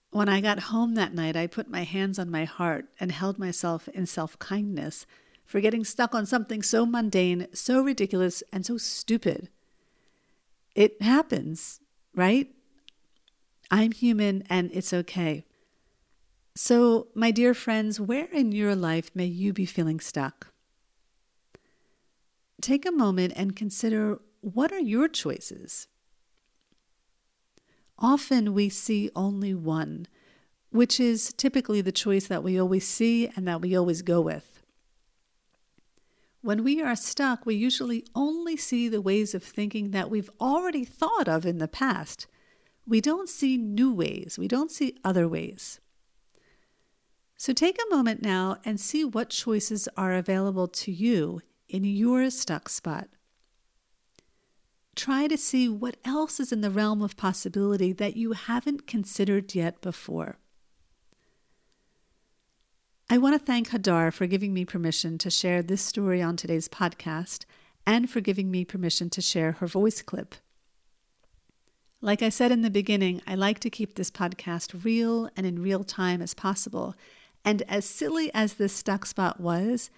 When 0.08 0.30
I 0.30 0.40
got 0.40 0.70
home 0.70 0.94
that 0.94 1.12
night, 1.12 1.36
I 1.36 1.48
put 1.48 1.68
my 1.68 1.82
hands 1.82 2.18
on 2.18 2.30
my 2.30 2.46
heart 2.46 2.86
and 2.98 3.12
held 3.12 3.38
myself 3.38 3.88
in 3.88 4.06
self 4.06 4.38
kindness 4.38 5.04
for 5.46 5.60
getting 5.60 5.84
stuck 5.84 6.14
on 6.14 6.26
something 6.26 6.62
so 6.62 6.84
mundane, 6.84 7.46
so 7.54 7.80
ridiculous, 7.80 8.42
and 8.52 8.66
so 8.66 8.76
stupid. 8.76 9.48
It 10.74 11.00
happens, 11.00 11.80
right? 12.14 12.50
I'm 13.70 13.92
human 13.92 14.44
and 14.50 14.70
it's 14.74 14.92
okay. 14.92 15.44
So, 16.54 17.08
my 17.14 17.30
dear 17.30 17.54
friends, 17.54 18.00
where 18.00 18.26
in 18.26 18.52
your 18.52 18.74
life 18.74 19.10
may 19.14 19.26
you 19.26 19.52
be 19.52 19.66
feeling 19.66 20.00
stuck? 20.00 20.48
Take 22.60 22.86
a 22.86 22.92
moment 22.92 23.34
and 23.36 23.54
consider 23.54 24.18
what 24.40 24.72
are 24.72 24.80
your 24.80 25.08
choices? 25.08 25.86
Often 27.98 28.54
we 28.54 28.68
see 28.68 29.10
only 29.14 29.54
one, 29.54 30.06
which 30.70 30.98
is 30.98 31.32
typically 31.32 31.80
the 31.80 31.92
choice 31.92 32.26
that 32.26 32.42
we 32.42 32.58
always 32.58 32.86
see 32.86 33.28
and 33.36 33.46
that 33.48 33.60
we 33.60 33.76
always 33.76 34.02
go 34.02 34.20
with. 34.20 34.55
When 36.46 36.62
we 36.62 36.80
are 36.80 36.94
stuck, 36.94 37.44
we 37.44 37.56
usually 37.56 38.04
only 38.14 38.56
see 38.56 38.88
the 38.88 39.00
ways 39.00 39.34
of 39.34 39.42
thinking 39.42 39.90
that 39.90 40.08
we've 40.08 40.30
already 40.40 40.84
thought 40.84 41.26
of 41.26 41.44
in 41.44 41.58
the 41.58 41.66
past. 41.66 42.28
We 42.86 43.00
don't 43.00 43.28
see 43.28 43.56
new 43.56 43.92
ways, 43.92 44.38
we 44.38 44.46
don't 44.46 44.70
see 44.70 44.96
other 45.02 45.26
ways. 45.26 45.80
So 47.36 47.52
take 47.52 47.78
a 47.78 47.92
moment 47.92 48.22
now 48.22 48.58
and 48.64 48.78
see 48.78 49.04
what 49.04 49.30
choices 49.30 49.88
are 49.96 50.14
available 50.14 50.68
to 50.68 50.92
you 50.92 51.40
in 51.68 51.82
your 51.82 52.30
stuck 52.30 52.68
spot. 52.68 53.08
Try 54.94 55.26
to 55.26 55.36
see 55.36 55.68
what 55.68 55.96
else 56.04 56.38
is 56.38 56.52
in 56.52 56.60
the 56.60 56.70
realm 56.70 57.02
of 57.02 57.16
possibility 57.16 57.92
that 57.94 58.16
you 58.16 58.34
haven't 58.34 58.86
considered 58.86 59.52
yet 59.56 59.80
before. 59.80 60.38
I 63.08 63.18
want 63.18 63.38
to 63.38 63.46
thank 63.46 63.68
Hadar 63.68 64.12
for 64.12 64.26
giving 64.26 64.52
me 64.52 64.64
permission 64.64 65.16
to 65.18 65.30
share 65.30 65.62
this 65.62 65.80
story 65.80 66.20
on 66.20 66.36
today's 66.36 66.68
podcast 66.68 67.44
and 67.86 68.10
for 68.10 68.20
giving 68.20 68.50
me 68.50 68.64
permission 68.64 69.10
to 69.10 69.22
share 69.22 69.52
her 69.52 69.68
voice 69.68 70.02
clip. 70.02 70.34
Like 72.00 72.20
I 72.20 72.30
said 72.30 72.50
in 72.50 72.62
the 72.62 72.70
beginning, 72.70 73.22
I 73.24 73.36
like 73.36 73.60
to 73.60 73.70
keep 73.70 73.94
this 73.94 74.10
podcast 74.10 74.84
real 74.84 75.30
and 75.36 75.46
in 75.46 75.62
real 75.62 75.84
time 75.84 76.20
as 76.20 76.34
possible. 76.34 76.96
And 77.44 77.62
as 77.68 77.84
silly 77.84 78.32
as 78.34 78.54
this 78.54 78.72
stuck 78.72 79.06
spot 79.06 79.38
was, 79.40 79.88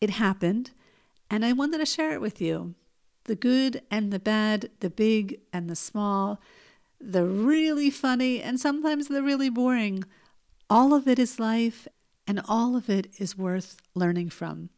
it 0.00 0.10
happened, 0.10 0.72
and 1.30 1.44
I 1.44 1.52
wanted 1.52 1.78
to 1.78 1.86
share 1.86 2.14
it 2.14 2.20
with 2.20 2.40
you 2.40 2.74
the 3.26 3.36
good 3.36 3.82
and 3.92 4.12
the 4.12 4.18
bad, 4.18 4.70
the 4.80 4.90
big 4.90 5.38
and 5.52 5.70
the 5.70 5.76
small, 5.76 6.40
the 7.00 7.24
really 7.24 7.90
funny 7.90 8.42
and 8.42 8.58
sometimes 8.58 9.06
the 9.06 9.22
really 9.22 9.50
boring. 9.50 10.04
All 10.68 10.94
of 10.94 11.06
it 11.06 11.20
is 11.20 11.38
life, 11.38 11.86
and 12.26 12.40
all 12.48 12.76
of 12.76 12.88
it 12.90 13.08
is 13.18 13.38
worth 13.38 13.76
learning 13.94 14.30
from. 14.30 14.70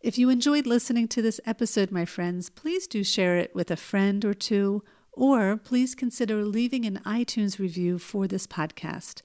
If 0.00 0.18
you 0.18 0.30
enjoyed 0.30 0.66
listening 0.66 1.06
to 1.08 1.22
this 1.22 1.40
episode, 1.46 1.92
my 1.92 2.04
friends, 2.04 2.50
please 2.50 2.86
do 2.88 3.04
share 3.04 3.36
it 3.38 3.54
with 3.54 3.70
a 3.70 3.76
friend 3.76 4.24
or 4.24 4.34
two, 4.34 4.82
or 5.12 5.56
please 5.56 5.94
consider 5.94 6.44
leaving 6.44 6.84
an 6.84 7.00
iTunes 7.04 7.58
review 7.58 7.98
for 7.98 8.26
this 8.26 8.46
podcast. 8.46 9.22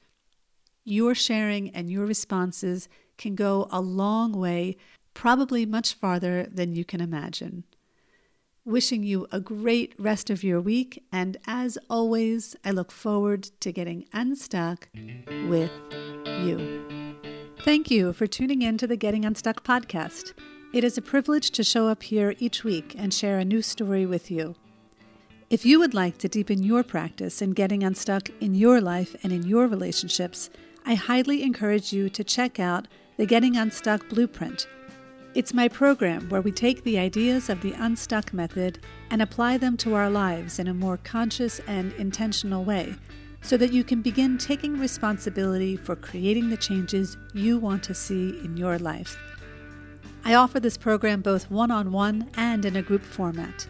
Your 0.83 1.15
sharing 1.15 1.71
and 1.71 1.89
your 1.89 2.05
responses 2.05 2.87
can 3.17 3.35
go 3.35 3.67
a 3.71 3.81
long 3.81 4.33
way 4.33 4.77
probably 5.15 5.65
much 5.65 5.95
farther 5.95 6.43
than 6.43 6.75
you 6.75 6.85
can 6.85 7.01
imagine. 7.01 7.63
Wishing 8.63 9.01
you 9.01 9.25
a 9.31 9.39
great 9.39 9.95
rest 9.97 10.29
of 10.29 10.43
your 10.43 10.61
week, 10.61 11.03
and 11.11 11.37
as 11.47 11.79
always, 11.89 12.55
I 12.63 12.69
look 12.69 12.91
forward 12.91 13.49
to 13.61 13.71
getting 13.71 14.05
unstuck 14.13 14.89
with 15.49 15.71
you. 16.39 17.15
Thank 17.59 17.91
you 17.91 18.13
for 18.13 18.27
tuning 18.27 18.61
in 18.61 18.77
to 18.77 18.87
the 18.87 18.95
Getting 18.95 19.25
Unstuck 19.25 19.63
podcast. 19.63 20.33
It 20.73 20.83
is 20.83 20.97
a 20.97 21.01
privilege 21.01 21.51
to 21.51 21.63
show 21.63 21.87
up 21.87 22.03
here 22.03 22.35
each 22.39 22.63
week 22.63 22.95
and 22.97 23.13
share 23.13 23.39
a 23.39 23.45
new 23.45 23.61
story 23.61 24.05
with 24.05 24.29
you. 24.29 24.55
If 25.49 25.65
you 25.65 25.79
would 25.79 25.93
like 25.93 26.17
to 26.19 26.27
deepen 26.27 26.63
your 26.63 26.83
practice 26.83 27.41
in 27.41 27.51
getting 27.51 27.83
unstuck 27.83 28.29
in 28.41 28.55
your 28.55 28.81
life 28.81 29.15
and 29.23 29.31
in 29.31 29.43
your 29.43 29.67
relationships, 29.67 30.49
I 30.85 30.95
highly 30.95 31.43
encourage 31.43 31.93
you 31.93 32.09
to 32.09 32.23
check 32.23 32.59
out 32.59 32.87
the 33.17 33.25
Getting 33.25 33.57
Unstuck 33.57 34.09
Blueprint 34.09 34.67
it's 35.37 35.53
my 35.53 35.67
program 35.67 36.29
where 36.29 36.41
we 36.41 36.51
take 36.51 36.83
the 36.83 36.97
ideas 36.97 37.47
of 37.47 37.61
the 37.61 37.73
Unstuck 37.73 38.33
method 38.33 38.79
and 39.11 39.21
apply 39.21 39.59
them 39.59 39.77
to 39.77 39.93
our 39.93 40.09
lives 40.09 40.57
in 40.57 40.67
a 40.67 40.73
more 40.73 40.97
conscious 40.97 41.59
and 41.67 41.93
intentional 41.93 42.63
way 42.63 42.95
so 43.47 43.55
that 43.55 43.71
you 43.71 43.81
can 43.81 44.01
begin 44.01 44.37
taking 44.37 44.77
responsibility 44.77 45.77
for 45.77 45.95
creating 45.95 46.49
the 46.49 46.57
changes 46.57 47.15
you 47.33 47.57
want 47.57 47.81
to 47.81 47.93
see 47.93 48.37
in 48.43 48.57
your 48.57 48.77
life. 48.77 49.17
I 50.25 50.33
offer 50.33 50.59
this 50.59 50.77
program 50.77 51.21
both 51.21 51.49
one 51.49 51.71
on 51.71 51.93
one 51.93 52.29
and 52.35 52.65
in 52.65 52.75
a 52.75 52.81
group 52.81 53.03
format. 53.03 53.65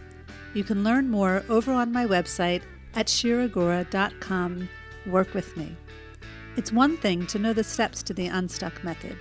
You 0.55 0.63
can 0.63 0.83
learn 0.83 1.11
more 1.11 1.43
over 1.47 1.71
on 1.71 1.91
my 1.91 2.07
website 2.07 2.63
at 2.95 3.05
shiragura.com. 3.05 4.67
Work 5.05 5.35
with 5.35 5.55
me. 5.55 5.77
It's 6.55 6.71
one 6.71 6.97
thing 6.97 7.27
to 7.27 7.37
know 7.37 7.53
the 7.53 7.63
steps 7.63 8.01
to 8.01 8.15
the 8.15 8.25
Unstuck 8.25 8.83
method. 8.83 9.17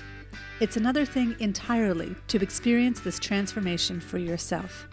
It's 0.61 0.79
another 0.79 1.05
thing 1.05 1.37
entirely 1.39 2.17
to 2.29 2.43
experience 2.43 3.01
this 3.01 3.19
transformation 3.19 4.01
for 4.01 4.17
yourself. 4.17 4.89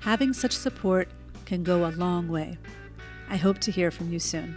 Having 0.00 0.34
such 0.34 0.52
support 0.52 1.08
can 1.46 1.62
go 1.62 1.88
a 1.88 1.92
long 1.92 2.28
way. 2.28 2.58
I 3.30 3.38
hope 3.38 3.60
to 3.60 3.70
hear 3.70 3.90
from 3.90 4.12
you 4.12 4.18
soon. 4.18 4.56